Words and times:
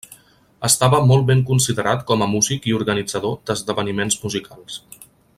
Estava 0.67 1.01
molt 1.09 1.27
ben 1.27 1.43
considerat 1.49 2.01
com 2.11 2.23
a 2.25 2.29
músic 2.33 2.65
i 2.71 2.75
organitzador 2.81 3.37
d'esdeveniments 3.51 4.21
musicals. 4.23 4.79